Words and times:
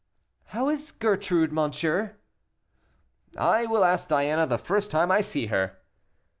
"How 0.45 0.67
is 0.69 0.91
Gertrude, 0.91 1.51
monsieur?" 1.53 2.15
"I 3.37 3.67
will 3.67 3.85
ask 3.85 4.09
Diana 4.09 4.47
the 4.47 4.57
first 4.57 4.89
time 4.89 5.11
I 5.11 5.21
see 5.21 5.45
her." 5.45 5.77